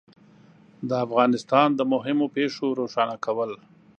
د 0.89 0.91
افغانستان 1.05 1.67
د 1.75 1.81
مهمو 1.93 2.25
پېښو 2.35 2.65
روښانه 2.79 3.15
کول 3.25 3.51